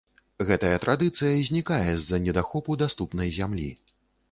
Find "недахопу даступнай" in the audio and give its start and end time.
2.25-3.33